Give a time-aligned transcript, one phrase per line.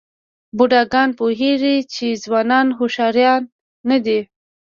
[0.57, 3.41] بوډاګان پوهېږي چې ځوانان هوښیاران
[3.89, 4.19] نه دي.